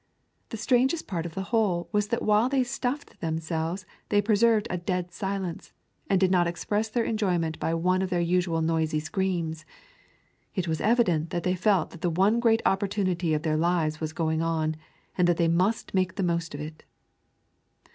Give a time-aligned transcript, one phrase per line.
[0.49, 4.79] The strangest part of the whole was that while they stuffed themselves they preserved a
[4.79, 5.73] dead silence,
[6.09, 9.63] and did not express their enjoyment by one of their usual noisy screams.
[10.55, 14.11] It was evident that they felt that the one great opportunity of their lives was
[14.11, 14.75] going on,
[15.19, 16.83] and that they must make the most of it.